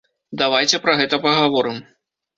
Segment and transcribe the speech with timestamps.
[0.41, 1.77] Давайце пра гэта пагаворым.